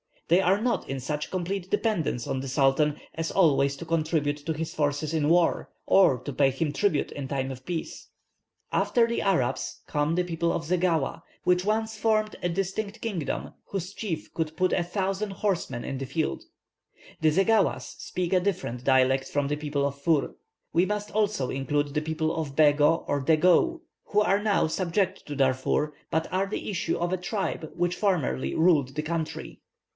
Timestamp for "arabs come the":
9.21-10.23